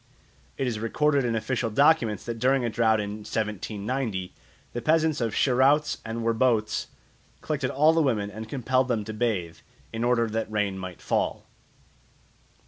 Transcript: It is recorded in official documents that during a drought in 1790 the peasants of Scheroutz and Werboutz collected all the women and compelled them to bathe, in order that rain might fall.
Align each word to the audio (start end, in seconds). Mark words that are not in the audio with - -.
It 0.57 0.65
is 0.65 0.79
recorded 0.79 1.25
in 1.25 1.35
official 1.35 1.69
documents 1.69 2.25
that 2.25 2.39
during 2.39 2.65
a 2.65 2.71
drought 2.71 2.99
in 2.99 3.17
1790 3.17 4.33
the 4.73 4.81
peasants 4.81 5.21
of 5.21 5.35
Scheroutz 5.35 5.99
and 6.03 6.23
Werboutz 6.23 6.87
collected 7.41 7.69
all 7.69 7.93
the 7.93 8.01
women 8.01 8.31
and 8.31 8.49
compelled 8.49 8.87
them 8.87 9.03
to 9.03 9.13
bathe, 9.13 9.57
in 9.93 10.03
order 10.03 10.25
that 10.27 10.51
rain 10.51 10.75
might 10.79 11.03
fall. 11.03 11.45